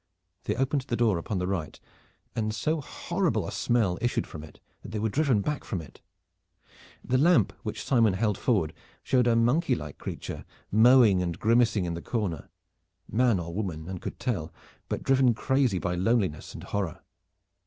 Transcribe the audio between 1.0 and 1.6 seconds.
upon the